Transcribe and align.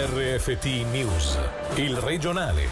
RFT 0.00 0.64
News, 0.92 1.36
il 1.74 1.96
regionale. 1.96 2.68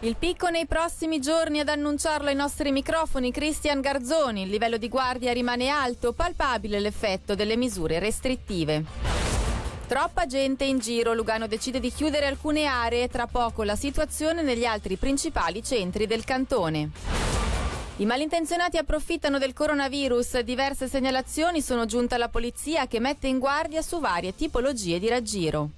Il 0.00 0.16
picco 0.16 0.48
nei 0.48 0.66
prossimi 0.66 1.20
giorni 1.20 1.60
ad 1.60 1.68
annunciarlo 1.68 2.26
ai 2.26 2.34
nostri 2.34 2.72
microfoni 2.72 3.30
Cristian 3.30 3.80
Garzoni. 3.80 4.42
Il 4.42 4.48
livello 4.48 4.78
di 4.78 4.88
guardia 4.88 5.32
rimane 5.32 5.68
alto, 5.68 6.12
palpabile 6.12 6.80
l'effetto 6.80 7.36
delle 7.36 7.56
misure 7.56 8.00
restrittive. 8.00 8.82
Troppa 9.86 10.26
gente 10.26 10.64
in 10.64 10.80
giro, 10.80 11.14
Lugano 11.14 11.46
decide 11.46 11.78
di 11.78 11.92
chiudere 11.92 12.26
alcune 12.26 12.64
aree, 12.64 13.06
tra 13.06 13.28
poco 13.28 13.62
la 13.62 13.76
situazione 13.76 14.42
negli 14.42 14.64
altri 14.64 14.96
principali 14.96 15.62
centri 15.62 16.08
del 16.08 16.24
cantone. 16.24 17.29
I 18.00 18.06
malintenzionati 18.06 18.78
approfittano 18.78 19.36
del 19.36 19.52
coronavirus. 19.52 20.38
Diverse 20.38 20.88
segnalazioni 20.88 21.60
sono 21.60 21.84
giunte 21.84 22.14
alla 22.14 22.30
polizia 22.30 22.86
che 22.86 22.98
mette 22.98 23.26
in 23.26 23.38
guardia 23.38 23.82
su 23.82 24.00
varie 24.00 24.34
tipologie 24.34 24.98
di 24.98 25.06
raggiro. 25.06 25.68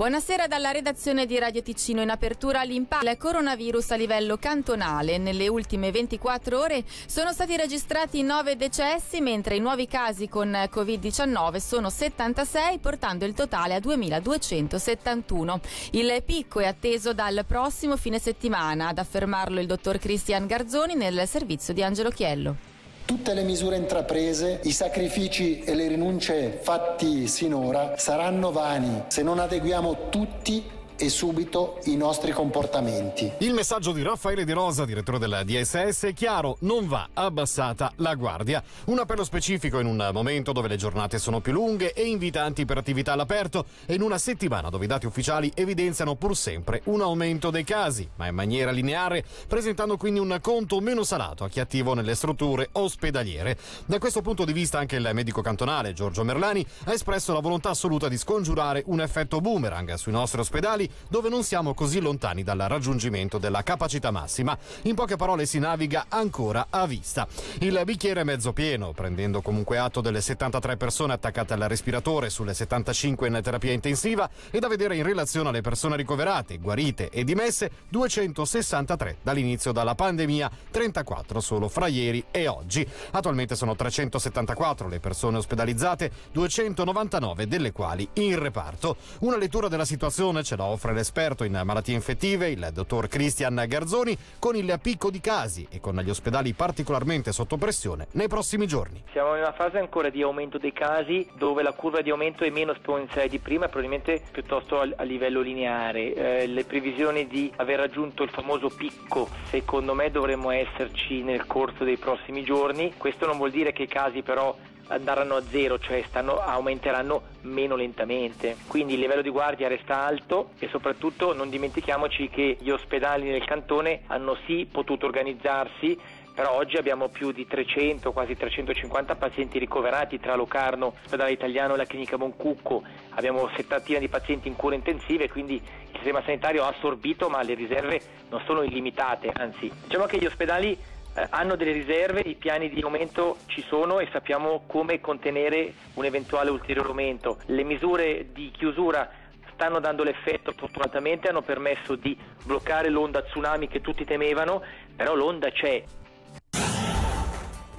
Buonasera 0.00 0.46
dalla 0.46 0.70
redazione 0.70 1.26
di 1.26 1.38
Radio 1.38 1.60
Ticino. 1.60 2.00
In 2.00 2.08
apertura 2.08 2.60
all'impatto 2.60 3.04
del 3.04 3.18
coronavirus 3.18 3.90
a 3.90 3.96
livello 3.96 4.38
cantonale. 4.38 5.18
Nelle 5.18 5.46
ultime 5.46 5.90
24 5.90 6.58
ore 6.58 6.84
sono 7.04 7.34
stati 7.34 7.54
registrati 7.54 8.22
9 8.22 8.56
decessi, 8.56 9.20
mentre 9.20 9.56
i 9.56 9.60
nuovi 9.60 9.86
casi 9.86 10.26
con 10.26 10.52
Covid-19 10.72 11.56
sono 11.58 11.90
76, 11.90 12.78
portando 12.78 13.26
il 13.26 13.34
totale 13.34 13.74
a 13.74 13.78
2271. 13.78 15.60
Il 15.90 16.22
picco 16.24 16.60
è 16.60 16.66
atteso 16.66 17.12
dal 17.12 17.44
prossimo 17.46 17.98
fine 17.98 18.18
settimana, 18.18 18.88
ad 18.88 18.96
affermarlo 18.96 19.60
il 19.60 19.66
dottor 19.66 19.98
Cristian 19.98 20.46
Garzoni 20.46 20.94
nel 20.94 21.28
servizio 21.28 21.74
di 21.74 21.82
Angelo 21.82 22.08
Chiello. 22.08 22.69
Tutte 23.04 23.34
le 23.34 23.42
misure 23.42 23.76
intraprese, 23.76 24.60
i 24.62 24.72
sacrifici 24.72 25.60
e 25.60 25.74
le 25.74 25.88
rinunce 25.88 26.58
fatti 26.62 27.26
sinora 27.26 27.94
saranno 27.96 28.52
vani 28.52 29.04
se 29.08 29.22
non 29.22 29.38
adeguiamo 29.38 30.08
tutti 30.10 30.78
e 31.00 31.08
subito 31.08 31.78
i 31.84 31.96
nostri 31.96 32.30
comportamenti. 32.30 33.32
Il 33.38 33.54
messaggio 33.54 33.92
di 33.92 34.02
Raffaele 34.02 34.44
De 34.44 34.52
Rosa, 34.52 34.84
direttore 34.84 35.18
della 35.18 35.42
DSS, 35.42 36.04
è 36.04 36.12
chiaro, 36.12 36.58
non 36.60 36.86
va 36.86 37.08
abbassata 37.14 37.90
la 37.96 38.14
guardia. 38.14 38.62
Un 38.86 38.98
appello 38.98 39.24
specifico 39.24 39.78
in 39.78 39.86
un 39.86 40.10
momento 40.12 40.52
dove 40.52 40.68
le 40.68 40.76
giornate 40.76 41.18
sono 41.18 41.40
più 41.40 41.52
lunghe 41.52 41.94
e 41.94 42.04
invitanti 42.04 42.66
per 42.66 42.76
attività 42.76 43.14
all'aperto 43.14 43.64
e 43.86 43.94
in 43.94 44.02
una 44.02 44.18
settimana 44.18 44.68
dove 44.68 44.84
i 44.84 44.88
dati 44.88 45.06
ufficiali 45.06 45.50
evidenziano 45.54 46.16
pur 46.16 46.36
sempre 46.36 46.82
un 46.84 47.00
aumento 47.00 47.48
dei 47.48 47.64
casi, 47.64 48.06
ma 48.16 48.26
in 48.26 48.34
maniera 48.34 48.70
lineare, 48.70 49.24
presentando 49.48 49.96
quindi 49.96 50.20
un 50.20 50.38
conto 50.42 50.80
meno 50.80 51.02
salato 51.02 51.44
a 51.44 51.48
chi 51.48 51.60
è 51.60 51.62
attivo 51.62 51.94
nelle 51.94 52.14
strutture 52.14 52.68
ospedaliere. 52.72 53.56
Da 53.86 53.98
questo 53.98 54.20
punto 54.20 54.44
di 54.44 54.52
vista 54.52 54.78
anche 54.78 54.96
il 54.96 55.10
medico 55.14 55.40
cantonale 55.40 55.94
Giorgio 55.94 56.24
Merlani 56.24 56.66
ha 56.84 56.92
espresso 56.92 57.32
la 57.32 57.40
volontà 57.40 57.70
assoluta 57.70 58.06
di 58.06 58.18
scongiurare 58.18 58.82
un 58.88 59.00
effetto 59.00 59.40
boomerang 59.40 59.94
sui 59.94 60.12
nostri 60.12 60.40
ospedali 60.40 60.88
dove 61.08 61.28
non 61.28 61.42
siamo 61.42 61.74
così 61.74 62.00
lontani 62.00 62.42
dal 62.42 62.58
raggiungimento 62.58 63.38
della 63.38 63.62
capacità 63.62 64.10
massima. 64.10 64.56
In 64.82 64.94
poche 64.94 65.16
parole 65.16 65.46
si 65.46 65.58
naviga 65.58 66.06
ancora 66.08 66.66
a 66.70 66.86
vista. 66.86 67.26
Il 67.60 67.80
bicchiere 67.84 68.20
è 68.22 68.24
mezzo 68.24 68.52
pieno, 68.52 68.92
prendendo 68.92 69.42
comunque 69.42 69.78
atto 69.78 70.00
delle 70.00 70.20
73 70.20 70.76
persone 70.76 71.12
attaccate 71.12 71.54
al 71.54 71.60
respiratore 71.60 72.30
sulle 72.30 72.54
75 72.54 73.28
in 73.28 73.40
terapia 73.42 73.72
intensiva 73.72 74.28
e 74.50 74.58
da 74.58 74.68
vedere 74.68 74.96
in 74.96 75.02
relazione 75.02 75.48
alle 75.48 75.60
persone 75.60 75.96
ricoverate, 75.96 76.58
guarite 76.58 77.10
e 77.10 77.24
dimesse 77.24 77.70
263 77.88 79.18
dall'inizio 79.22 79.72
della 79.72 79.94
pandemia, 79.94 80.50
34 80.70 81.40
solo 81.40 81.68
fra 81.68 81.86
ieri 81.86 82.24
e 82.30 82.48
oggi. 82.48 82.86
Attualmente 83.10 83.56
sono 83.56 83.76
374 83.76 84.88
le 84.88 85.00
persone 85.00 85.38
ospedalizzate, 85.38 86.10
299 86.32 87.46
delle 87.46 87.72
quali 87.72 88.08
in 88.14 88.38
reparto. 88.38 88.96
Una 89.20 89.36
lettura 89.36 89.68
della 89.68 89.84
situazione 89.84 90.42
ce 90.42 90.56
la 90.56 90.64
offre 90.64 90.79
offre 90.80 90.94
l'esperto 90.94 91.44
in 91.44 91.60
malattie 91.62 91.94
infettive, 91.94 92.48
il 92.48 92.70
dottor 92.72 93.06
Cristian 93.06 93.62
Garzoni, 93.68 94.16
con 94.38 94.56
il 94.56 94.78
picco 94.80 95.10
di 95.10 95.20
casi 95.20 95.66
e 95.70 95.78
con 95.78 95.94
gli 95.96 96.08
ospedali 96.08 96.54
particolarmente 96.54 97.32
sotto 97.32 97.58
pressione 97.58 98.06
nei 98.12 98.28
prossimi 98.28 98.66
giorni. 98.66 99.02
Siamo 99.12 99.34
in 99.34 99.42
una 99.42 99.52
fase 99.52 99.78
ancora 99.78 100.08
di 100.08 100.22
aumento 100.22 100.56
dei 100.56 100.72
casi 100.72 101.28
dove 101.36 101.62
la 101.62 101.72
curva 101.72 102.00
di 102.00 102.08
aumento 102.08 102.44
è 102.44 102.50
meno 102.50 102.72
esponenziale 102.72 103.28
di 103.28 103.38
prima, 103.38 103.68
probabilmente 103.68 104.22
piuttosto 104.32 104.80
a, 104.80 105.02
livello 105.02 105.42
lineare. 105.42 106.14
Eh, 106.14 106.46
le 106.46 106.64
previsioni 106.64 107.26
di 107.26 107.52
aver 107.56 107.80
raggiunto 107.80 108.22
il 108.22 108.30
famoso 108.30 108.70
picco, 108.70 109.28
secondo 109.50 109.92
me 109.92 110.10
dovremmo 110.10 110.50
esserci 110.50 111.22
nel 111.22 111.44
corso 111.44 111.84
dei 111.84 111.98
prossimi 111.98 112.42
giorni. 112.42 112.94
Questo 112.96 113.26
non 113.26 113.36
vuol 113.36 113.50
dire 113.50 113.72
che 113.72 113.82
i 113.82 113.88
casi 113.88 114.22
però 114.22 114.56
andranno 114.90 115.36
a 115.36 115.42
zero, 115.48 115.78
cioè 115.78 116.02
stanno, 116.06 116.40
aumenteranno 116.40 117.22
meno 117.42 117.76
lentamente. 117.76 118.56
Quindi 118.66 118.94
il 118.94 119.00
livello 119.00 119.22
di 119.22 119.30
guardia 119.30 119.68
resta 119.68 120.04
alto 120.04 120.50
e 120.58 120.68
soprattutto 120.68 121.32
non 121.34 121.48
dimentichiamoci 121.48 122.28
che 122.28 122.58
gli 122.60 122.70
ospedali 122.70 123.28
nel 123.28 123.44
cantone 123.44 124.02
hanno 124.06 124.36
sì 124.46 124.68
potuto 124.70 125.06
organizzarsi 125.06 125.98
però 126.32 126.54
oggi 126.54 126.76
abbiamo 126.76 127.08
più 127.08 127.32
di 127.32 127.46
300, 127.46 128.12
quasi 128.12 128.34
350 128.34 129.14
pazienti 129.16 129.58
ricoverati 129.58 130.18
tra 130.18 130.36
Locarno, 130.36 130.94
l'ospedale 131.02 131.32
italiano 131.32 131.74
e 131.74 131.76
la 131.76 131.84
clinica 131.84 132.16
Moncucco, 132.16 132.82
abbiamo 133.10 133.50
settantina 133.56 133.98
di 133.98 134.08
pazienti 134.08 134.48
in 134.48 134.56
cure 134.56 134.76
intensive, 134.76 135.28
quindi 135.28 135.56
il 135.56 135.96
sistema 135.96 136.22
sanitario 136.24 136.64
ha 136.64 136.68
assorbito 136.68 137.28
ma 137.28 137.42
le 137.42 137.52
riserve 137.52 138.00
non 138.30 138.40
sono 138.46 138.62
illimitate, 138.62 139.30
anzi 139.34 139.70
diciamo 139.84 140.06
che 140.06 140.18
gli 140.18 140.24
ospedali 140.24 140.78
eh, 141.14 141.26
hanno 141.30 141.56
delle 141.56 141.72
riserve, 141.72 142.20
i 142.20 142.34
piani 142.34 142.68
di 142.70 142.80
aumento 142.82 143.38
ci 143.46 143.64
sono 143.68 143.98
e 143.98 144.08
sappiamo 144.12 144.62
come 144.66 145.00
contenere 145.00 145.74
un 145.94 146.04
eventuale 146.04 146.50
ulteriore 146.50 146.88
aumento. 146.88 147.38
Le 147.46 147.64
misure 147.64 148.28
di 148.32 148.50
chiusura 148.50 149.10
stanno 149.52 149.80
dando 149.80 150.04
l'effetto, 150.04 150.54
fortunatamente 150.56 151.28
hanno 151.28 151.42
permesso 151.42 151.94
di 151.94 152.16
bloccare 152.44 152.88
l'onda 152.88 153.22
tsunami 153.22 153.68
che 153.68 153.80
tutti 153.80 154.04
temevano, 154.04 154.62
però 154.96 155.14
l'onda 155.14 155.50
c'è 155.50 155.82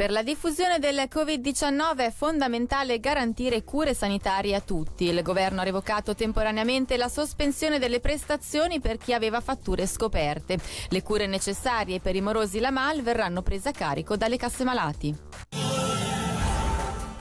per 0.02 0.10
la 0.10 0.24
diffusione 0.24 0.80
del 0.80 1.08
Covid-19 1.08 1.98
è 1.98 2.10
fondamentale 2.12 3.00
garantire 3.00 3.64
cure 3.64 3.94
sanitarie 3.94 4.56
a 4.56 4.60
tutti. 4.60 5.04
Il 5.04 5.22
governo 5.22 5.62
ha 5.62 5.64
revocato 5.64 6.16
temporaneamente 6.16 6.98
la 6.98 7.08
sospensione 7.08 7.78
delle 7.78 8.00
prestazioni 8.00 8.80
per 8.80 8.98
chi 8.98 9.14
aveva 9.14 9.42
fatture 9.42 9.86
scoperte. 9.86 10.58
Le 10.90 11.04
cure 11.04 11.28
necessarie 11.28 12.00
per 12.00 12.16
i 12.16 12.22
morosi 12.22 12.60
Lamal 12.60 13.04
verranno 13.04 13.44
prese 13.44 13.70
a 13.70 13.74
carico 13.74 14.18
dalle 14.18 14.38
casse 14.38 14.64
malati. 14.64 15.71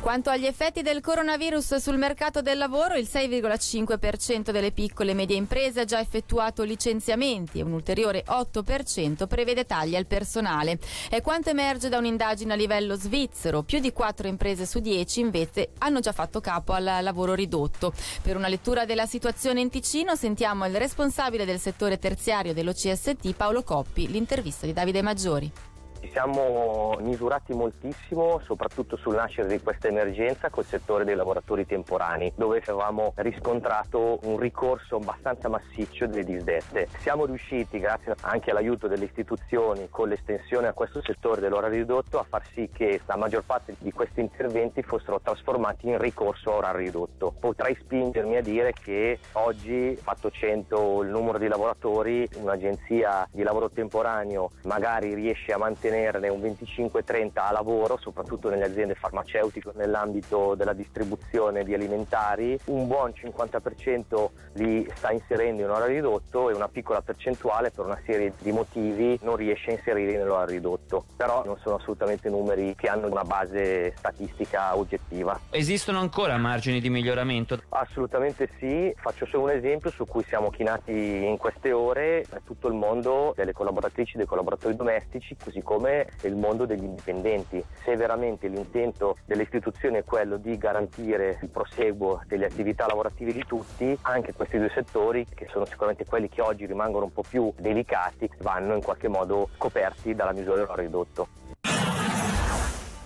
Quanto 0.01 0.31
agli 0.31 0.47
effetti 0.47 0.81
del 0.81 1.03
coronavirus 1.03 1.77
sul 1.77 1.99
mercato 1.99 2.41
del 2.41 2.57
lavoro, 2.57 2.95
il 2.95 3.07
6,5% 3.09 4.51
delle 4.51 4.73
piccole 4.73 5.11
e 5.11 5.15
medie 5.15 5.37
imprese 5.37 5.81
ha 5.81 5.85
già 5.85 6.01
effettuato 6.01 6.63
licenziamenti 6.63 7.59
e 7.59 7.63
un 7.63 7.73
ulteriore 7.73 8.25
8% 8.27 9.27
prevede 9.27 9.67
tagli 9.67 9.95
al 9.95 10.07
personale. 10.07 10.79
È 11.11 11.21
quanto 11.21 11.51
emerge 11.51 11.91
da 11.91 11.99
un'indagine 11.99 12.55
a 12.55 12.57
livello 12.57 12.95
svizzero. 12.95 13.63
Più 13.63 13.79
di 13.79 13.93
4 13.93 14.27
imprese 14.27 14.65
su 14.65 14.81
10 14.81 15.21
invece 15.21 15.73
hanno 15.79 16.01
già 16.01 16.13
fatto 16.13 16.41
capo 16.41 16.73
al 16.73 17.01
lavoro 17.03 17.35
ridotto. 17.35 17.93
Per 18.23 18.37
una 18.37 18.49
lettura 18.49 18.87
della 18.87 19.07
situazione 19.07 19.61
in 19.61 19.69
Ticino 19.69 20.17
sentiamo 20.17 20.67
il 20.67 20.77
responsabile 20.77 21.45
del 21.45 21.61
settore 21.61 21.99
terziario 21.99 22.55
dell'OCST 22.55 23.35
Paolo 23.35 23.63
Coppi, 23.63 24.09
l'intervista 24.09 24.65
di 24.65 24.73
Davide 24.73 25.03
Maggiori. 25.03 25.53
Ci 26.01 26.09
siamo 26.13 26.97
misurati 27.01 27.53
moltissimo, 27.53 28.41
soprattutto 28.47 28.97
sul 28.97 29.17
nascere 29.17 29.49
di 29.49 29.61
questa 29.61 29.89
emergenza 29.89 30.49
col 30.49 30.65
settore 30.65 31.05
dei 31.05 31.15
lavoratori 31.15 31.67
temporanei, 31.67 32.33
dove 32.37 32.63
avevamo 32.65 33.13
riscontrato 33.17 34.19
un 34.23 34.39
ricorso 34.39 34.97
abbastanza 34.97 35.51
massiccio 35.51 36.07
delle 36.07 36.25
disdette. 36.25 36.89
Siamo 37.01 37.27
riusciti, 37.27 37.79
grazie 37.79 38.15
anche 38.23 38.51
all'aiuto 38.51 38.89
delle 38.89 39.05
istituzioni, 39.05 39.89
con 39.91 40.09
l'estensione 40.09 40.69
a 40.69 40.73
questo 40.73 41.03
settore 41.03 41.43
dell'orario 41.43 41.81
ridotto, 41.81 42.19
a 42.19 42.25
far 42.27 42.45
sì 42.55 42.71
che 42.73 43.03
la 43.05 43.17
maggior 43.17 43.45
parte 43.45 43.77
di 43.79 43.93
questi 43.93 44.21
interventi 44.21 44.83
fossero 44.83 45.21
trasformati 45.21 45.89
in 45.89 45.99
ricorso 45.99 46.53
a 46.53 46.57
orario 46.57 46.87
ridotto. 46.87 47.35
Potrei 47.39 47.77
spingermi 47.79 48.39
a 48.39 48.43
dire 48.43 48.73
che 48.73 49.19
oggi, 49.33 49.95
fatto 49.97 50.31
100 50.31 51.03
il 51.03 51.11
numero 51.11 51.37
di 51.37 51.47
lavoratori, 51.47 52.27
un'agenzia 52.37 53.29
di 53.31 53.43
lavoro 53.43 53.69
temporaneo 53.69 54.53
magari 54.63 55.13
riesce 55.13 55.53
a 55.53 55.59
mantenere 55.59 55.89
mantenerne 55.91 56.29
un 56.29 56.41
25-30 56.41 57.31
a 57.35 57.53
lavoro, 57.53 57.99
soprattutto 58.01 58.49
nelle 58.49 58.65
aziende 58.65 58.95
farmaceutiche, 58.95 59.71
nell'ambito 59.75 60.55
della 60.55 60.73
distribuzione 60.73 61.65
di 61.65 61.75
alimentari, 61.75 62.59
un 62.67 62.87
buon 62.87 63.13
50% 63.15 64.29
li 64.55 64.89
sta 64.95 65.11
inserendo 65.11 65.63
in 65.63 65.71
orario 65.71 65.97
ridotto 65.97 66.51
e 66.51 66.55
una 66.55 66.69
piccola 66.69 67.03
percentuale 67.03 67.71
per 67.71 67.85
una 67.85 68.01
serie 68.05 68.33
di 68.39 68.53
motivi 68.53 69.19
non 69.23 69.37
riesce 69.37 69.71
a 69.71 69.73
inserirli 69.75 70.17
nell'orario 70.17 70.55
ridotto. 70.55 71.05
Però 71.17 71.45
non 71.45 71.59
sono 71.63 71.77
assolutamente 71.77 72.29
numeri 72.29 72.75
che 72.77 72.89
hanno 72.89 73.09
una 73.09 73.25
base 73.25 73.95
statistica 73.97 74.77
oggettiva. 74.77 75.39
Esistono 75.51 75.99
ancora 75.99 76.37
margini 76.37 76.81
di 76.81 76.91
miglioramento? 76.91 77.61
Assolutamente 77.71 78.49
sì, 78.59 78.93
faccio 78.97 79.27
solo 79.27 79.45
un 79.45 79.51
esempio 79.51 79.91
su 79.91 80.07
cui 80.07 80.25
siamo 80.25 80.51
chinati 80.51 80.93
in 80.93 81.37
queste 81.37 81.73
ore, 81.73 82.25
tutto 82.45 82.69
il 82.69 82.75
mondo 82.75 83.33
delle 83.37 83.53
collaboratrici 83.53 84.17
dei 84.17 84.27
collaboratori 84.27 84.77
domestici, 84.77 85.37
così 85.43 85.63
come 85.63 85.80
come 85.81 86.09
il 86.25 86.37
mondo 86.37 86.67
degli 86.67 86.85
indipendenti. 86.85 87.65
Se 87.83 87.97
veramente 87.97 88.49
l'intento 88.49 89.17
delle 89.25 89.45
istituzioni 89.45 89.97
è 89.97 90.05
quello 90.05 90.37
di 90.37 90.59
garantire 90.59 91.39
il 91.41 91.49
proseguo 91.49 92.21
delle 92.27 92.45
attività 92.45 92.87
lavorative 92.87 93.33
di 93.33 93.45
tutti, 93.47 93.97
anche 94.03 94.35
questi 94.35 94.59
due 94.59 94.71
settori, 94.75 95.27
che 95.35 95.49
sono 95.51 95.65
sicuramente 95.65 96.05
quelli 96.05 96.29
che 96.29 96.43
oggi 96.43 96.67
rimangono 96.67 97.07
un 97.07 97.13
po' 97.15 97.25
più 97.27 97.51
delicati, 97.57 98.31
vanno 98.43 98.75
in 98.75 98.83
qualche 98.83 99.09
modo 99.09 99.49
coperti 99.57 100.15
dalla 100.15 100.33
misura 100.33 100.57
del 100.57 100.67
ridotto. 100.67 101.29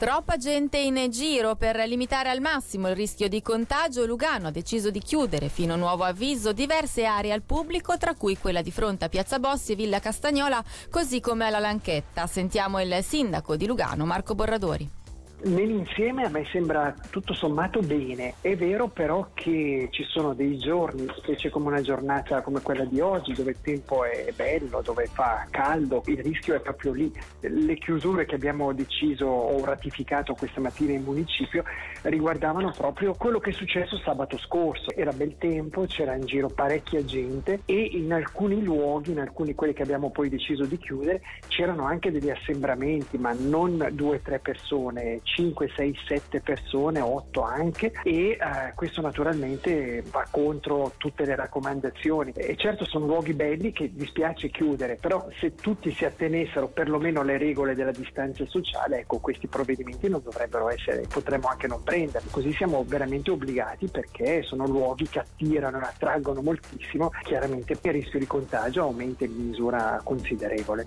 Troppa 0.04 0.36
gente 0.36 0.76
in 0.76 1.08
giro 1.08 1.56
per 1.56 1.76
limitare 1.88 2.28
al 2.28 2.42
massimo 2.42 2.90
il 2.90 2.94
rischio 2.94 3.26
di 3.26 3.40
contagio. 3.40 4.04
Lugano 4.04 4.48
ha 4.48 4.50
deciso 4.50 4.90
di 4.90 5.00
chiudere 5.00 5.48
fino 5.48 5.72
a 5.72 5.76
nuovo 5.76 6.04
avviso 6.04 6.52
diverse 6.52 7.06
aree 7.06 7.32
al 7.32 7.40
pubblico, 7.40 7.96
tra 7.96 8.14
cui 8.14 8.36
quella 8.36 8.60
di 8.60 8.70
fronte 8.70 9.06
a 9.06 9.08
Piazza 9.08 9.38
Bossi 9.38 9.72
e 9.72 9.76
Villa 9.76 10.00
Castagnola, 10.00 10.62
così 10.90 11.20
come 11.20 11.46
alla 11.46 11.58
Lanchetta. 11.58 12.26
Sentiamo 12.26 12.82
il 12.82 13.02
sindaco 13.02 13.56
di 13.56 13.64
Lugano, 13.64 14.04
Marco 14.04 14.34
Borradori. 14.34 15.03
Nell'insieme 15.42 16.24
a 16.24 16.30
me 16.30 16.46
sembra 16.50 16.94
tutto 17.10 17.34
sommato 17.34 17.80
bene, 17.80 18.34
è 18.40 18.56
vero 18.56 18.88
però 18.88 19.28
che 19.34 19.88
ci 19.90 20.02
sono 20.04 20.32
dei 20.32 20.56
giorni, 20.56 21.06
specie 21.18 21.50
come 21.50 21.66
una 21.66 21.82
giornata 21.82 22.40
come 22.40 22.62
quella 22.62 22.86
di 22.86 23.00
oggi, 23.00 23.34
dove 23.34 23.50
il 23.50 23.60
tempo 23.60 24.04
è 24.04 24.32
bello, 24.34 24.80
dove 24.80 25.04
fa 25.04 25.46
caldo, 25.50 26.02
il 26.06 26.22
rischio 26.22 26.54
è 26.54 26.60
proprio 26.60 26.92
lì. 26.92 27.12
Le 27.40 27.76
chiusure 27.76 28.24
che 28.24 28.36
abbiamo 28.36 28.72
deciso 28.72 29.26
o 29.26 29.62
ratificato 29.64 30.34
questa 30.34 30.62
mattina 30.62 30.92
in 30.92 31.02
municipio 31.02 31.62
riguardavano 32.02 32.72
proprio 32.74 33.12
quello 33.12 33.38
che 33.38 33.50
è 33.50 33.52
successo 33.52 33.98
sabato 33.98 34.38
scorso. 34.38 34.92
Era 34.94 35.12
bel 35.12 35.36
tempo, 35.36 35.84
c'era 35.86 36.14
in 36.14 36.24
giro 36.24 36.48
parecchia 36.48 37.04
gente 37.04 37.60
e 37.66 37.82
in 37.82 38.14
alcuni 38.14 38.62
luoghi, 38.62 39.10
in 39.10 39.20
alcuni 39.20 39.54
quelli 39.54 39.74
che 39.74 39.82
abbiamo 39.82 40.10
poi 40.10 40.30
deciso 40.30 40.64
di 40.64 40.78
chiudere, 40.78 41.20
c'erano 41.48 41.84
anche 41.84 42.10
degli 42.10 42.30
assembramenti, 42.30 43.18
ma 43.18 43.34
non 43.38 43.88
due 43.92 44.16
o 44.16 44.20
tre 44.20 44.38
persone 44.38 45.20
5, 45.34 45.72
6, 45.74 45.98
7 46.06 46.40
persone, 46.40 47.00
8 47.00 47.42
anche 47.42 47.92
e 48.04 48.30
eh, 48.30 48.38
questo 48.74 49.00
naturalmente 49.00 50.02
va 50.10 50.26
contro 50.30 50.92
tutte 50.96 51.24
le 51.24 51.34
raccomandazioni 51.34 52.32
e 52.32 52.56
certo 52.56 52.84
sono 52.84 53.06
luoghi 53.06 53.32
belli 53.32 53.72
che 53.72 53.90
dispiace 53.92 54.50
chiudere, 54.50 54.96
però 54.96 55.26
se 55.38 55.54
tutti 55.54 55.92
si 55.92 56.04
attenessero 56.04 56.68
perlomeno 56.68 57.20
alle 57.20 57.36
regole 57.36 57.74
della 57.74 57.90
distanza 57.90 58.46
sociale, 58.46 59.00
ecco 59.00 59.18
questi 59.18 59.48
provvedimenti 59.48 60.08
non 60.08 60.22
dovrebbero 60.22 60.70
essere, 60.70 61.06
potremmo 61.08 61.48
anche 61.48 61.66
non 61.66 61.82
prenderli, 61.82 62.30
così 62.30 62.52
siamo 62.52 62.84
veramente 62.86 63.30
obbligati 63.30 63.88
perché 63.88 64.42
sono 64.42 64.66
luoghi 64.66 65.08
che 65.08 65.18
attirano 65.18 65.80
e 65.80 65.82
attraggono 65.82 66.42
moltissimo, 66.42 67.10
chiaramente 67.24 67.72
il 67.72 67.78
rischio 67.92 68.18
di 68.18 68.26
contagio 68.26 68.82
aumenta 68.82 69.24
in 69.24 69.32
misura 69.32 70.00
considerevole. 70.02 70.86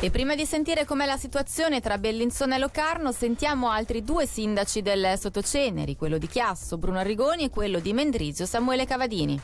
E 0.00 0.10
prima 0.10 0.34
di 0.34 0.44
sentire 0.44 0.84
com'è 0.84 1.06
la 1.06 1.16
situazione 1.16 1.80
tra 1.80 1.98
Bellinzona 1.98 2.56
e 2.56 2.58
Locarno, 2.58 3.12
sentiamo 3.12 3.68
altri 3.76 4.02
due 4.02 4.26
sindaci 4.26 4.80
del 4.80 5.18
Sottoceneri, 5.18 5.96
quello 5.96 6.16
di 6.16 6.26
Chiasso, 6.26 6.78
Bruno 6.78 6.98
Arrigoni 6.98 7.44
e 7.44 7.50
quello 7.50 7.78
di 7.78 7.92
Mendrisio, 7.92 8.46
Samuele 8.46 8.86
Cavadini. 8.86 9.38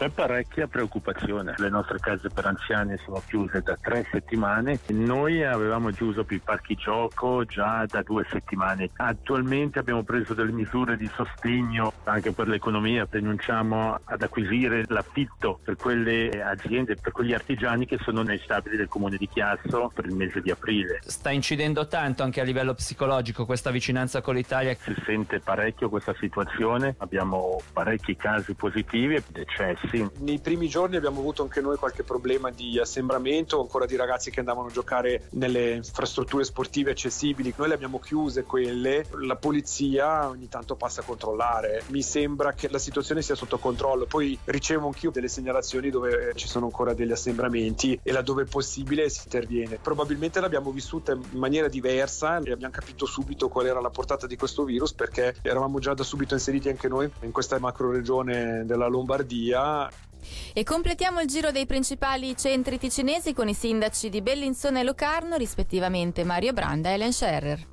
C'è 0.00 0.08
parecchia 0.08 0.66
preoccupazione. 0.66 1.52
Le 1.58 1.68
nostre 1.68 1.98
case 1.98 2.30
per 2.30 2.46
anziani 2.46 2.96
sono 3.04 3.22
chiuse 3.26 3.60
da 3.60 3.76
tre 3.78 4.06
settimane. 4.10 4.78
Noi 4.86 5.44
avevamo 5.44 5.90
chiuso 5.90 6.24
i 6.30 6.40
parchi 6.42 6.74
gioco 6.74 7.44
già 7.44 7.84
da 7.84 8.00
due 8.00 8.24
settimane. 8.30 8.88
Attualmente 8.96 9.78
abbiamo 9.78 10.02
preso 10.02 10.32
delle 10.32 10.52
misure 10.52 10.96
di 10.96 11.06
sostegno 11.14 11.92
anche 12.04 12.32
per 12.32 12.48
l'economia. 12.48 13.06
Rinunciamo 13.10 14.00
ad 14.02 14.22
acquisire 14.22 14.86
l'affitto 14.88 15.60
per 15.62 15.76
quelle 15.76 16.30
aziende, 16.42 16.96
per 16.96 17.12
quegli 17.12 17.34
artigiani 17.34 17.84
che 17.84 17.98
sono 18.00 18.22
nei 18.22 18.38
stabili 18.38 18.78
del 18.78 18.88
comune 18.88 19.18
di 19.18 19.28
Chiasso 19.28 19.92
per 19.94 20.06
il 20.06 20.14
mese 20.14 20.40
di 20.40 20.50
aprile. 20.50 21.00
Sta 21.02 21.30
incidendo 21.30 21.86
tanto 21.88 22.22
anche 22.22 22.40
a 22.40 22.44
livello 22.44 22.72
psicologico 22.72 23.44
questa 23.44 23.70
vicinanza 23.70 24.22
con 24.22 24.36
l'Italia. 24.36 24.74
Si 24.80 24.94
sente 25.04 25.40
parecchio 25.40 25.90
questa 25.90 26.14
situazione. 26.18 26.94
Abbiamo 27.00 27.60
parecchi 27.74 28.16
casi 28.16 28.54
positivi 28.54 29.16
e 29.16 29.22
decessi 29.30 29.88
sì. 29.90 30.08
Nei 30.18 30.38
primi 30.38 30.68
giorni 30.68 30.96
abbiamo 30.96 31.20
avuto 31.20 31.42
anche 31.42 31.60
noi 31.60 31.76
qualche 31.76 32.02
problema 32.04 32.50
di 32.50 32.78
assembramento, 32.78 33.60
ancora 33.60 33.86
di 33.86 33.96
ragazzi 33.96 34.30
che 34.30 34.40
andavano 34.40 34.68
a 34.68 34.72
giocare 34.72 35.28
nelle 35.30 35.72
infrastrutture 35.72 36.44
sportive 36.44 36.92
accessibili. 36.92 37.52
Noi 37.56 37.68
le 37.68 37.74
abbiamo 37.74 37.98
chiuse 37.98 38.44
quelle, 38.44 39.04
la 39.20 39.36
polizia 39.36 40.28
ogni 40.28 40.48
tanto 40.48 40.76
passa 40.76 41.00
a 41.00 41.04
controllare. 41.04 41.82
Mi 41.88 42.02
sembra 42.02 42.52
che 42.52 42.68
la 42.68 42.78
situazione 42.78 43.22
sia 43.22 43.34
sotto 43.34 43.58
controllo. 43.58 44.06
Poi 44.06 44.38
ricevo 44.44 44.86
anch'io 44.86 45.10
delle 45.10 45.28
segnalazioni 45.28 45.90
dove 45.90 46.32
ci 46.34 46.48
sono 46.48 46.66
ancora 46.66 46.94
degli 46.94 47.12
assembramenti 47.12 47.98
e 48.02 48.12
laddove 48.12 48.42
è 48.42 48.46
possibile 48.46 49.08
si 49.08 49.22
interviene. 49.24 49.78
Probabilmente 49.82 50.40
l'abbiamo 50.40 50.70
vissuta 50.70 51.12
in 51.12 51.38
maniera 51.38 51.68
diversa 51.68 52.38
e 52.38 52.52
abbiamo 52.52 52.72
capito 52.72 53.06
subito 53.06 53.48
qual 53.48 53.66
era 53.66 53.80
la 53.80 53.90
portata 53.90 54.26
di 54.26 54.36
questo 54.36 54.64
virus 54.64 54.92
perché 54.92 55.34
eravamo 55.42 55.78
già 55.78 55.94
da 55.94 56.02
subito 56.02 56.34
inseriti 56.34 56.68
anche 56.68 56.88
noi 56.88 57.10
in 57.22 57.32
questa 57.32 57.58
macro 57.58 57.90
regione 57.90 58.64
della 58.64 58.86
Lombardia 58.86 59.79
e 60.52 60.64
completiamo 60.64 61.20
il 61.20 61.28
giro 61.28 61.50
dei 61.50 61.66
principali 61.66 62.36
centri 62.36 62.78
ticinesi 62.78 63.32
con 63.32 63.48
i 63.48 63.54
sindaci 63.54 64.08
di 64.08 64.20
Bellinzona 64.20 64.80
e 64.80 64.84
Locarno, 64.84 65.36
rispettivamente 65.36 66.24
Mario 66.24 66.52
Branda 66.52 66.90
e 66.90 66.92
Ellen 66.94 67.12
Scherrer. 67.12 67.66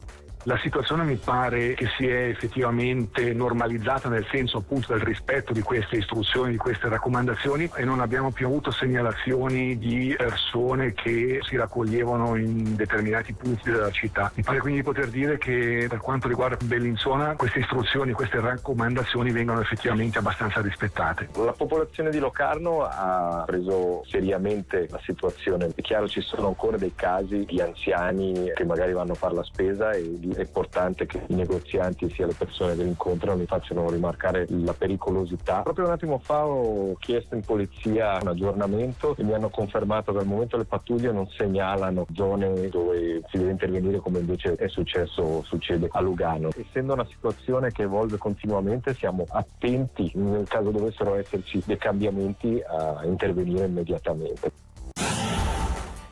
La 0.47 0.57
situazione 0.59 1.03
mi 1.03 1.17
pare 1.17 1.73
che 1.73 1.87
si 1.97 2.07
è 2.07 2.29
effettivamente 2.29 3.33
normalizzata 3.33 4.07
nel 4.07 4.25
senso 4.31 4.59
appunto 4.59 4.93
del 4.93 5.01
rispetto 5.01 5.51
di 5.51 5.59
queste 5.59 5.97
istruzioni, 5.97 6.51
di 6.51 6.57
queste 6.57 6.87
raccomandazioni 6.87 7.69
e 7.75 7.83
non 7.83 7.99
abbiamo 7.99 8.31
più 8.31 8.45
avuto 8.45 8.71
segnalazioni 8.71 9.77
di 9.77 10.15
persone 10.17 10.93
che 10.93 11.39
si 11.41 11.57
raccoglievano 11.57 12.37
in 12.37 12.77
determinati 12.77 13.33
punti 13.33 13.69
della 13.69 13.91
città. 13.91 14.31
Mi 14.35 14.43
pare 14.43 14.59
quindi 14.59 14.79
di 14.79 14.85
poter 14.85 15.09
dire 15.09 15.37
che 15.37 15.87
per 15.89 15.97
quanto 15.97 16.29
riguarda 16.29 16.55
Bellinzona 16.63 17.35
queste 17.35 17.59
istruzioni, 17.59 18.13
queste 18.13 18.39
raccomandazioni 18.39 19.31
vengono 19.31 19.59
effettivamente 19.59 20.19
abbastanza 20.19 20.61
rispettate. 20.61 21.27
La 21.35 21.51
popolazione 21.51 22.09
di 22.09 22.19
Locarno 22.19 22.87
ha 22.89 23.43
preso 23.45 24.01
seriamente 24.07 24.87
la 24.89 24.99
situazione. 25.03 25.67
È 25.75 25.81
chiaro 25.81 26.07
ci 26.07 26.21
sono 26.21 26.47
ancora 26.47 26.77
dei 26.77 26.93
casi 26.95 27.43
di 27.43 27.59
anziani 27.59 28.49
che 28.55 28.63
magari 28.63 28.93
vanno 28.93 29.11
a 29.11 29.15
fare 29.15 29.35
la 29.35 29.43
spesa 29.43 29.91
e 29.91 30.35
è 30.37 30.41
importante 30.41 31.05
che 31.05 31.23
i 31.27 31.33
negozianti 31.33 32.09
sia 32.11 32.27
le 32.27 32.33
persone 32.33 32.75
che 32.75 32.83
incontrano 32.83 33.37
mi 33.37 33.45
facciano 33.45 33.89
rimarcare 33.89 34.45
la 34.49 34.73
pericolosità. 34.73 35.61
Proprio 35.63 35.85
un 35.85 35.91
attimo 35.91 36.19
fa 36.19 36.45
ho 36.45 36.95
chiesto 36.99 37.35
in 37.35 37.41
polizia 37.41 38.17
un 38.21 38.27
aggiornamento 38.27 39.15
e 39.17 39.23
mi 39.23 39.33
hanno 39.33 39.49
confermato 39.49 40.11
che 40.11 40.19
al 40.19 40.27
momento 40.27 40.57
le 40.57 40.65
pattuglie 40.65 41.11
non 41.11 41.27
segnalano 41.27 42.05
zone 42.13 42.69
dove 42.69 43.21
si 43.29 43.37
deve 43.37 43.51
intervenire 43.51 43.97
come 43.99 44.19
invece 44.19 44.55
è 44.55 44.67
successo, 44.67 45.43
succede 45.43 45.87
a 45.91 45.99
Lugano. 46.01 46.49
Essendo 46.55 46.93
una 46.93 47.05
situazione 47.05 47.71
che 47.71 47.83
evolve 47.83 48.17
continuamente 48.17 48.93
siamo 48.93 49.25
attenti 49.29 50.11
nel 50.13 50.47
caso 50.47 50.69
dovessero 50.69 51.15
esserci 51.15 51.61
dei 51.65 51.77
cambiamenti 51.77 52.61
a 52.65 53.03
intervenire 53.05 53.65
immediatamente. 53.65 54.66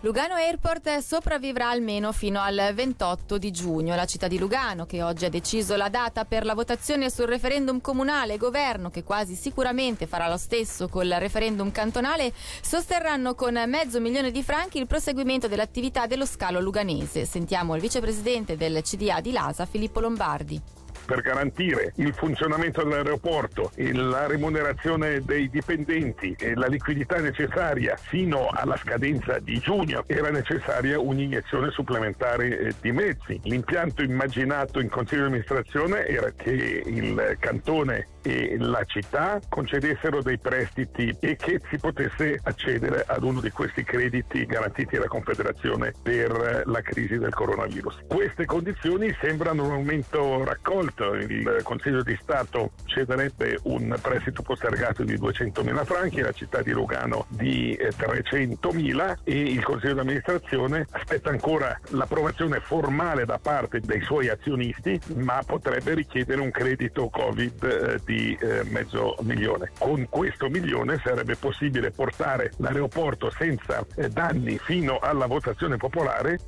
Lugano 0.05 0.35
Airport 0.35 1.00
sopravvivrà 1.00 1.69
almeno 1.69 2.12
fino 2.12 2.39
al 2.39 2.74
28 2.75 3.39
di 3.39 3.50
giugno. 3.50 3.95
La 3.95 4.05
città 4.05 4.27
di 4.27 4.38
Lugano, 4.38 4.85
che 4.85 5.01
oggi 5.01 5.25
ha 5.25 5.31
deciso 5.31 5.75
la 5.75 5.89
data 5.89 6.25
per 6.25 6.45
la 6.45 6.53
votazione 6.53 7.09
sul 7.09 7.25
referendum 7.25 7.81
comunale, 7.81 8.38
governo 8.38 8.91
che 8.91 9.03
quasi 9.03 9.33
sicuramente 9.33 10.05
farà 10.05 10.29
lo 10.29 10.38
stesso 10.38 10.89
col 10.89 11.09
referendum 11.17 11.71
cantonale, 11.71 12.31
sosterranno 12.62 13.33
con 13.33 13.59
mezzo 13.65 14.00
milione 14.00 14.29
di 14.29 14.43
franchi 14.43 14.77
il 14.77 14.85
proseguimento 14.85 15.47
dell'attività 15.47 16.05
dello 16.05 16.27
scalo 16.27 16.59
luganese. 16.59 17.25
Sentiamo 17.25 17.74
il 17.74 17.81
vicepresidente 17.81 18.55
del 18.55 18.83
CDA 18.83 19.21
di 19.21 19.31
Lasa, 19.31 19.65
Filippo 19.65 20.01
Lombardi 20.01 20.83
per 21.05 21.21
garantire 21.21 21.93
il 21.97 22.13
funzionamento 22.13 22.83
dell'aeroporto, 22.83 23.71
la 23.75 24.27
remunerazione 24.27 25.21
dei 25.21 25.50
dipendenti 25.50 26.35
e 26.38 26.55
la 26.55 26.67
liquidità 26.67 27.19
necessaria 27.19 27.95
fino 27.95 28.50
alla 28.51 28.77
scadenza 28.77 29.39
di 29.39 29.59
giugno 29.59 30.03
era 30.07 30.29
necessaria 30.29 31.00
un'iniezione 31.00 31.71
supplementare 31.71 32.59
eh, 32.59 32.74
di 32.81 32.91
mezzi. 32.91 33.39
L'impianto 33.43 34.01
immaginato 34.01 34.79
in 34.79 34.89
Consiglio 34.89 35.21
di 35.21 35.27
amministrazione 35.27 36.05
era 36.07 36.31
che 36.31 36.83
il 36.85 37.38
cantone 37.39 38.07
e 38.21 38.55
la 38.57 38.83
città 38.85 39.39
concedessero 39.47 40.21
dei 40.21 40.39
prestiti 40.39 41.15
e 41.19 41.35
che 41.35 41.62
si 41.69 41.77
potesse 41.77 42.39
accedere 42.41 43.03
ad 43.05 43.24
uno 43.24 43.39
di 43.39 43.51
questi 43.51 43.83
crediti 43.83 44.45
garantiti 44.45 44.95
dalla 44.95 45.07
Confederazione 45.07 45.93
per 46.01 46.63
la 46.65 46.81
crisi 46.81 47.17
del 47.17 47.33
coronavirus. 47.33 48.05
Queste 48.07 48.45
condizioni 48.45 49.15
sembrano 49.21 49.65
un 49.65 49.71
aumento 49.71 50.43
raccolto. 50.43 50.94
Il 51.03 51.59
Consiglio 51.63 52.03
di 52.03 52.17
Stato 52.21 52.71
cederebbe 52.85 53.59
un 53.63 53.97
prestito 54.01 54.41
postergato 54.41 55.03
di 55.03 55.17
200 55.17 55.63
mila 55.63 55.83
franchi, 55.83 56.21
la 56.21 56.31
città 56.31 56.61
di 56.61 56.71
Lugano 56.71 57.25
di 57.29 57.77
300 57.77 58.71
eh, 58.71 59.17
e 59.23 59.41
il 59.41 59.63
Consiglio 59.63 59.93
di 59.93 59.99
amministrazione 59.99 60.87
aspetta 60.91 61.29
ancora 61.29 61.77
l'approvazione 61.89 62.59
formale 62.59 63.25
da 63.25 63.39
parte 63.39 63.79
dei 63.81 64.01
suoi 64.01 64.29
azionisti, 64.29 64.99
ma 65.15 65.41
potrebbe 65.45 65.93
richiedere 65.93 66.41
un 66.41 66.51
credito 66.51 67.09
Covid 67.09 67.63
eh, 67.63 67.99
di 68.05 68.37
eh, 68.39 68.63
mezzo 68.69 69.15
milione. 69.21 69.71
Con 69.77 70.07
questo 70.09 70.49
milione 70.49 70.99
sarebbe 71.03 71.35
possibile 71.35 71.91
portare 71.91 72.51
l'aeroporto 72.57 73.29
senza 73.31 73.85
danni 74.11 74.57
fino 74.57 74.99
alla 74.99 75.25
votazione 75.25 75.77
popolare 75.77 76.39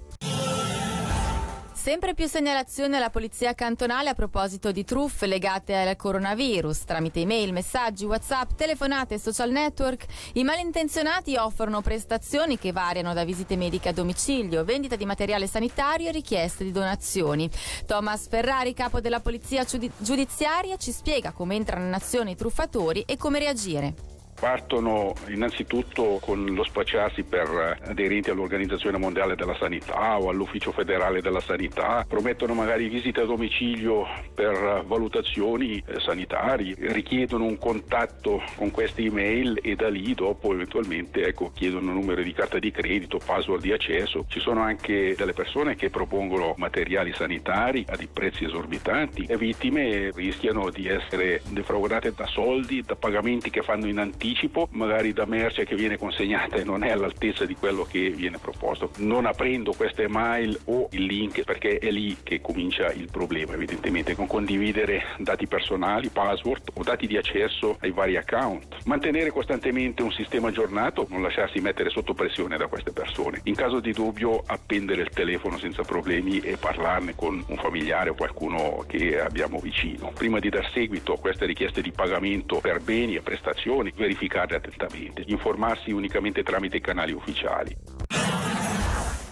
Sempre 1.88 2.13
più 2.13 2.27
segnalazioni 2.27 2.98
alla 2.98 3.10
polizia 3.10 3.53
cantonale 3.53 4.10
a 4.10 4.13
proposito 4.13 4.74
di 4.74 4.84
truffe 4.84 5.25
legate 5.25 5.74
al 5.74 5.96
coronavirus. 5.96 6.84
Tramite 6.84 7.22
email, 7.22 7.53
messaggi, 7.53 8.03
whatsapp, 8.03 8.51
telefonate 8.58 9.13
e 9.13 9.20
social 9.20 9.51
network, 9.51 10.06
i 10.34 10.44
malintenzionati 10.44 11.38
offrono 11.38 11.79
prestazioni 11.79 12.60
che 12.60 12.74
variano 12.74 13.13
da 13.13 13.24
visite 13.24 13.56
mediche 13.56 13.88
a 13.88 13.94
domicilio, 13.94 14.65
vendita 14.65 14.98
di 14.98 15.06
materiale 15.06 15.48
sanitario 15.48 16.10
e 16.10 16.12
richieste 16.12 16.65
di 16.65 16.74
donazioni. 16.74 17.50
Thomas 17.86 18.27
Ferrari, 18.27 18.74
capo 18.74 19.00
della 19.00 19.22
polizia 19.22 19.63
giudiziaria, 19.63 20.75
ci 20.75 20.91
spiega 20.91 21.32
come 21.32 21.56
entrano 21.56 21.86
in 21.86 21.94
azione 21.94 22.32
i 22.32 22.36
truffatori 22.36 23.03
e 23.08 23.15
come 23.15 23.39
reagire. 23.39 24.17
Partono 24.39 25.15
innanzitutto 25.29 26.20
con 26.22 26.46
lo 26.46 26.63
spacciarsi 26.63 27.24
per 27.24 27.79
aderenti 27.88 28.29
all'Organizzazione 28.29 29.00
Mondiale 29.00 29.36
della 29.36 29.56
Sanità 29.56 30.20
o 30.20 30.29
all'Ufficio 30.29 30.72
Federale 30.72 31.22
della 31.22 31.41
Sanità, 31.41 32.06
promettono 32.08 32.53
magari 32.53 32.88
visite 32.88 33.22
a 33.22 33.25
domicilio 33.25 34.06
per 34.36 34.84
valutazioni 34.86 35.84
eh, 35.84 36.00
sanitarie, 36.00 36.75
richiedono 36.77 37.46
un 37.46 37.58
contatto 37.58 38.44
con 38.56 38.70
queste 38.70 39.01
email 39.01 39.60
e 39.63 39.75
da 39.75 39.89
lì 39.89 40.13
dopo 40.13 40.53
eventualmente 40.53 41.25
ecco, 41.25 41.51
chiedono 41.53 41.91
numero 41.91 42.22
di 42.22 42.32
carta 42.32 42.60
di 42.60 42.70
credito, 42.70 43.17
password 43.17 43.63
di 43.63 43.72
accesso. 43.72 44.25
Ci 44.29 44.39
sono 44.39 44.62
anche 44.62 45.15
delle 45.17 45.34
persone 45.34 45.75
che 45.75 45.89
propongono 45.89 46.53
materiali 46.58 47.12
sanitari 47.12 47.86
a 47.89 47.96
dei 47.96 48.08
prezzi 48.12 48.46
esorbitanti 48.46 49.25
e 49.27 49.36
vittime 49.36 50.12
rischiano 50.13 50.70
di 50.70 50.88
essere 50.88 51.41
defraudate 51.50 52.13
da 52.15 52.27
soldi, 52.27 52.84
da 52.84 52.96
pagamenti 52.96 53.50
che 53.50 53.63
fanno 53.63 53.88
in 53.88 53.98
anticipo 53.98 54.25
anticipo, 54.28 54.68
magari 54.72 55.14
da 55.14 55.26
merce 55.26 55.66
che 55.66 55.76
viene 55.76 55.98
consegnata 55.98 56.58
e 56.58 56.64
non 56.64 56.84
è 56.84 56.92
all'altezza 56.92 57.46
di 57.46 57.56
quello 57.56 57.84
che 57.84 58.10
viene 58.10 58.38
proposto. 58.38 58.92
Non 58.98 59.26
aprendo 59.26 59.74
queste 59.74 60.08
mail 60.08 60.58
o 60.66 60.90
il 60.92 61.04
link 61.04 61.44
perché 61.44 61.78
è 61.78 61.90
lì 61.90 62.18
che 62.24 62.42
comincia 62.42 62.92
il 62.92 63.08
problema 63.10 63.54
evidentemente, 63.54 64.16
con 64.16 64.28
condividere 64.28 65.04
dati 65.20 65.48
personali, 65.48 66.10
password 66.10 66.72
o 66.74 66.84
dati 66.84 67.08
di 67.08 67.16
accesso 67.16 67.78
ai 67.80 67.92
vari 67.92 68.18
account. 68.18 68.78
Mantenere 68.86 69.32
costantemente 69.32 70.04
un 70.04 70.12
sistema 70.12 70.50
aggiornato, 70.50 71.08
non 71.10 71.22
lasciarsi 71.22 71.60
mettere 71.60 71.90
sotto 71.90 72.14
pressione 72.14 72.58
da 72.58 72.68
queste 72.68 72.92
persone. 72.92 73.40
In 73.44 73.56
caso 73.56 73.80
di 73.80 73.94
dubbio 73.94 74.44
appendere 74.46 75.02
il 75.04 75.10
telefono 75.10 75.58
senza 75.58 75.84
problemi 75.84 76.40
e 76.40 76.58
parlarne 76.58 77.16
con 77.16 77.44
un 77.48 77.58
familiare 77.58 78.10
o 78.10 78.16
qualcuno 78.16 78.84
che 78.88 79.22
abbiamo 79.22 79.60
vicino. 79.60 80.12
Prima 80.14 80.40
di 80.40 80.50
dar 80.50 80.70
seguito 80.74 81.14
a 81.14 81.20
queste 81.20 81.46
richieste 81.46 81.82
di 81.82 81.92
pagamento 81.92 82.60
per 82.60 82.82
beni 82.82 83.16
e 83.16 83.22
prestazioni, 83.22 83.94
verificare 83.96 84.17
verificarle 84.18 84.58
attentamente, 84.58 85.24
informarsi 85.28 85.92
unicamente 85.92 86.42
tramite 86.42 86.78
i 86.78 86.82
canali 86.82 87.14
ufficiali. 87.14 87.76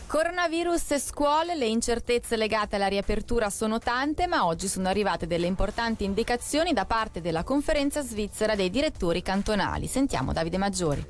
Coronavirus 0.08 0.92
e 0.92 1.00
scuole, 1.00 1.56
le 1.56 1.66
incertezze 1.66 2.38
legate 2.38 2.76
alla 2.76 2.88
riapertura 2.88 3.50
sono 3.50 3.80
tante, 3.80 4.28
ma 4.28 4.46
oggi 4.46 4.68
sono 4.68 4.88
arrivate 4.88 5.28
delle 5.28 5.48
importanti 5.48 6.06
indicazioni 6.06 6.72
da 6.72 6.86
parte 6.86 7.20
della 7.20 7.44
conferenza 7.44 8.02
svizzera 8.02 8.56
dei 8.56 8.70
direttori 8.70 9.22
cantonali. 9.22 9.88
Sentiamo 9.88 10.32
Davide 10.32 10.58
Maggiori. 10.58 11.06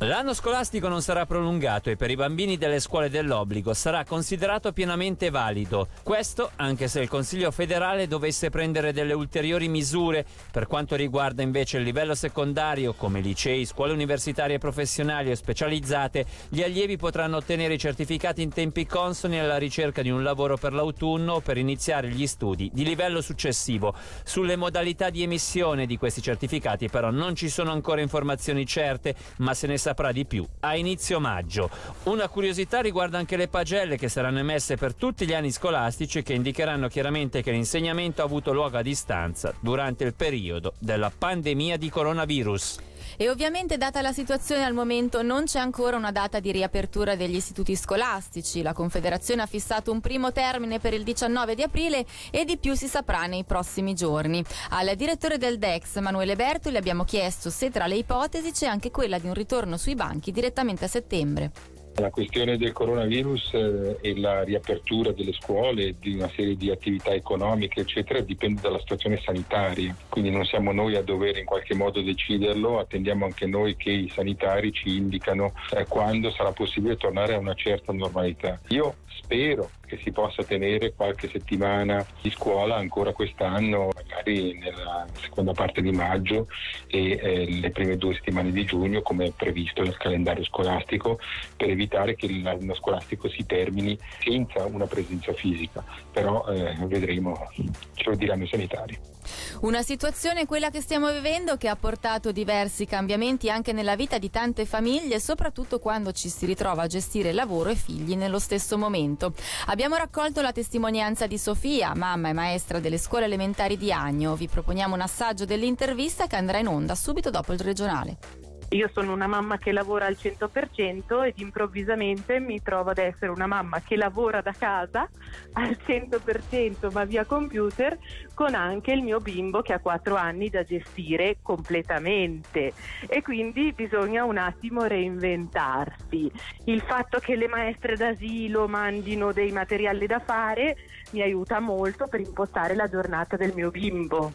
L'anno 0.00 0.34
scolastico 0.34 0.88
non 0.88 1.00
sarà 1.00 1.24
prolungato 1.24 1.88
e 1.88 1.96
per 1.96 2.10
i 2.10 2.16
bambini 2.16 2.58
delle 2.58 2.80
scuole 2.80 3.08
dell'obbligo 3.08 3.72
sarà 3.72 4.04
considerato 4.04 4.74
pienamente 4.74 5.30
valido. 5.30 5.88
Questo 6.02 6.50
anche 6.56 6.86
se 6.86 7.00
il 7.00 7.08
Consiglio 7.08 7.50
federale 7.50 8.06
dovesse 8.06 8.50
prendere 8.50 8.92
delle 8.92 9.14
ulteriori 9.14 9.68
misure 9.68 10.26
per 10.52 10.66
quanto 10.66 10.96
riguarda 10.96 11.40
invece 11.40 11.78
il 11.78 11.84
livello 11.84 12.14
secondario 12.14 12.92
come 12.92 13.22
licei, 13.22 13.64
scuole 13.64 13.94
universitarie 13.94 14.58
professionali 14.58 15.30
o 15.30 15.34
specializzate, 15.34 16.26
gli 16.50 16.62
allievi 16.62 16.98
potranno 16.98 17.38
ottenere 17.38 17.72
i 17.72 17.78
certificati 17.78 18.42
in 18.42 18.52
tempi 18.52 18.84
consoni 18.84 19.40
alla 19.40 19.56
ricerca 19.56 20.02
di 20.02 20.10
un 20.10 20.22
lavoro 20.22 20.58
per 20.58 20.74
l'autunno 20.74 21.36
o 21.36 21.40
per 21.40 21.56
iniziare 21.56 22.10
gli 22.10 22.26
studi 22.26 22.70
di 22.70 22.84
livello 22.84 23.22
successivo. 23.22 23.94
Sulle 24.24 24.56
modalità 24.56 25.08
di 25.08 25.22
emissione 25.22 25.86
di 25.86 25.96
questi 25.96 26.20
certificati 26.20 26.90
però 26.90 27.10
non 27.10 27.34
ci 27.34 27.48
sono 27.48 27.72
ancora 27.72 28.02
informazioni 28.02 28.66
certe, 28.66 29.14
ma 29.38 29.54
se 29.54 29.66
ne 29.66 29.84
saprà 29.86 30.10
di 30.10 30.26
più 30.26 30.44
a 30.60 30.74
inizio 30.74 31.20
maggio. 31.20 31.70
Una 32.04 32.28
curiosità 32.28 32.80
riguarda 32.80 33.18
anche 33.18 33.36
le 33.36 33.46
pagelle 33.46 33.96
che 33.96 34.08
saranno 34.08 34.40
emesse 34.40 34.76
per 34.76 34.94
tutti 34.94 35.24
gli 35.26 35.32
anni 35.32 35.52
scolastici 35.52 36.24
che 36.24 36.32
indicheranno 36.32 36.88
chiaramente 36.88 37.40
che 37.40 37.52
l'insegnamento 37.52 38.20
ha 38.20 38.24
avuto 38.24 38.52
luogo 38.52 38.78
a 38.78 38.82
distanza 38.82 39.54
durante 39.60 40.02
il 40.02 40.14
periodo 40.14 40.74
della 40.80 41.12
pandemia 41.16 41.76
di 41.76 41.88
coronavirus. 41.88 42.95
E 43.18 43.30
ovviamente 43.30 43.78
data 43.78 44.02
la 44.02 44.12
situazione 44.12 44.64
al 44.64 44.74
momento 44.74 45.22
non 45.22 45.44
c'è 45.44 45.58
ancora 45.58 45.96
una 45.96 46.12
data 46.12 46.38
di 46.38 46.52
riapertura 46.52 47.16
degli 47.16 47.36
istituti 47.36 47.74
scolastici. 47.74 48.60
La 48.60 48.74
Confederazione 48.74 49.42
ha 49.42 49.46
fissato 49.46 49.90
un 49.90 50.00
primo 50.00 50.32
termine 50.32 50.78
per 50.78 50.92
il 50.92 51.02
19 51.02 51.54
di 51.54 51.62
aprile 51.62 52.04
e 52.30 52.44
di 52.44 52.58
più 52.58 52.74
si 52.74 52.88
saprà 52.88 53.26
nei 53.26 53.44
prossimi 53.44 53.94
giorni. 53.94 54.44
Al 54.70 54.94
direttore 54.96 55.38
del 55.38 55.58
DEX, 55.58 55.96
Emanuele 55.96 56.36
Bertoli, 56.36 56.76
abbiamo 56.76 57.04
chiesto 57.04 57.48
se 57.48 57.70
tra 57.70 57.86
le 57.86 57.96
ipotesi 57.96 58.52
c'è 58.52 58.66
anche 58.66 58.90
quella 58.90 59.18
di 59.18 59.26
un 59.28 59.34
ritorno 59.34 59.76
sui 59.76 59.94
banchi 59.94 60.30
direttamente 60.30 60.84
a 60.84 60.88
settembre. 60.88 61.75
La 61.98 62.10
questione 62.10 62.58
del 62.58 62.72
coronavirus 62.72 63.54
eh, 63.54 63.96
e 64.02 64.18
la 64.18 64.42
riapertura 64.42 65.12
delle 65.12 65.32
scuole, 65.32 65.94
di 65.98 66.14
una 66.14 66.28
serie 66.28 66.54
di 66.54 66.70
attività 66.70 67.14
economiche, 67.14 67.80
eccetera, 67.80 68.20
dipende 68.20 68.60
dalla 68.60 68.78
situazione 68.78 69.18
sanitaria. 69.24 69.96
Quindi 70.10 70.30
non 70.30 70.44
siamo 70.44 70.72
noi 70.72 70.94
a 70.96 71.02
dover 71.02 71.38
in 71.38 71.46
qualche 71.46 71.74
modo 71.74 72.02
deciderlo, 72.02 72.78
attendiamo 72.78 73.24
anche 73.24 73.46
noi 73.46 73.76
che 73.76 73.90
i 73.90 74.10
sanitari 74.10 74.72
ci 74.72 74.94
indicano 74.94 75.54
eh, 75.70 75.86
quando 75.86 76.30
sarà 76.30 76.52
possibile 76.52 76.98
tornare 76.98 77.34
a 77.34 77.38
una 77.38 77.54
certa 77.54 77.92
normalità. 77.92 78.60
Io 78.68 78.96
spero 79.06 79.70
che 79.86 79.98
si 80.02 80.12
possa 80.12 80.44
tenere 80.44 80.92
qualche 80.94 81.28
settimana 81.28 82.04
di 82.20 82.30
scuola 82.30 82.76
ancora 82.76 83.12
quest'anno, 83.12 83.90
magari 83.94 84.58
nella 84.58 85.06
seconda 85.18 85.52
parte 85.52 85.80
di 85.80 85.92
maggio 85.92 86.48
e 86.86 87.12
eh, 87.12 87.60
le 87.60 87.70
prime 87.70 87.96
due 87.96 88.14
settimane 88.14 88.52
di 88.52 88.64
giugno 88.64 89.00
come 89.02 89.32
previsto 89.34 89.82
nel 89.82 89.96
calendario 89.96 90.44
scolastico 90.44 91.18
per 91.56 91.70
evitare 91.70 92.14
che 92.14 92.30
l'anno 92.30 92.74
scolastico 92.74 93.28
si 93.28 93.46
termini 93.46 93.98
senza 94.18 94.64
una 94.66 94.86
presenza 94.86 95.32
fisica, 95.32 95.84
però 96.12 96.46
eh, 96.48 96.76
vedremo, 96.86 97.50
ce 97.94 98.10
lo 98.10 98.16
diranno 98.16 98.44
i 98.44 98.48
sanitari. 98.48 99.14
Una 99.60 99.82
situazione, 99.82 100.46
quella 100.46 100.70
che 100.70 100.80
stiamo 100.80 101.10
vivendo, 101.10 101.56
che 101.56 101.68
ha 101.68 101.76
portato 101.76 102.30
diversi 102.30 102.86
cambiamenti 102.86 103.50
anche 103.50 103.72
nella 103.72 103.96
vita 103.96 104.18
di 104.18 104.30
tante 104.30 104.66
famiglie, 104.66 105.18
soprattutto 105.18 105.78
quando 105.78 106.12
ci 106.12 106.28
si 106.28 106.46
ritrova 106.46 106.82
a 106.82 106.86
gestire 106.86 107.32
lavoro 107.32 107.70
e 107.70 107.74
figli 107.74 108.14
nello 108.14 108.38
stesso 108.38 108.78
momento. 108.78 109.32
Abbiamo 109.76 109.96
raccolto 109.96 110.40
la 110.40 110.52
testimonianza 110.52 111.26
di 111.26 111.36
Sofia, 111.36 111.94
mamma 111.94 112.30
e 112.30 112.32
maestra 112.32 112.80
delle 112.80 112.96
scuole 112.96 113.26
elementari 113.26 113.76
di 113.76 113.92
Agno. 113.92 114.34
Vi 114.34 114.48
proponiamo 114.48 114.94
un 114.94 115.02
assaggio 115.02 115.44
dell'intervista 115.44 116.26
che 116.26 116.36
andrà 116.36 116.56
in 116.56 116.66
onda 116.66 116.94
subito 116.94 117.28
dopo 117.28 117.52
il 117.52 117.60
regionale. 117.60 118.45
Io 118.70 118.90
sono 118.92 119.12
una 119.12 119.28
mamma 119.28 119.58
che 119.58 119.70
lavora 119.70 120.06
al 120.06 120.16
100% 120.20 121.24
ed 121.24 121.38
improvvisamente 121.38 122.40
mi 122.40 122.60
trovo 122.60 122.90
ad 122.90 122.98
essere 122.98 123.30
una 123.30 123.46
mamma 123.46 123.80
che 123.80 123.96
lavora 123.96 124.40
da 124.40 124.52
casa 124.52 125.08
al 125.52 125.78
100% 125.86 126.92
ma 126.92 127.04
via 127.04 127.24
computer 127.24 127.96
con 128.34 128.54
anche 128.54 128.92
il 128.92 129.02
mio 129.02 129.20
bimbo 129.20 129.62
che 129.62 129.72
ha 129.72 129.78
4 129.78 130.16
anni 130.16 130.50
da 130.50 130.64
gestire 130.64 131.38
completamente 131.42 132.72
e 133.06 133.22
quindi 133.22 133.72
bisogna 133.72 134.24
un 134.24 134.36
attimo 134.36 134.82
reinventarsi. 134.82 136.30
Il 136.64 136.82
fatto 136.82 137.18
che 137.18 137.36
le 137.36 137.48
maestre 137.48 137.94
d'asilo 137.94 138.66
mandino 138.66 139.32
dei 139.32 139.52
materiali 139.52 140.06
da 140.06 140.18
fare 140.18 140.76
mi 141.12 141.22
aiuta 141.22 141.60
molto 141.60 142.08
per 142.08 142.18
impostare 142.20 142.74
la 142.74 142.88
giornata 142.88 143.36
del 143.36 143.52
mio 143.54 143.70
bimbo. 143.70 144.34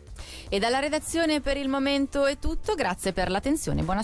E 0.49 0.57
dalla 0.57 0.79
redazione 0.79 1.41
per 1.41 1.57
il 1.57 1.67
momento 1.67 2.25
è 2.25 2.37
tutto, 2.39 2.75
grazie 2.75 3.11
per 3.11 3.29
l'attenzione, 3.29 3.83
buona 3.83 4.03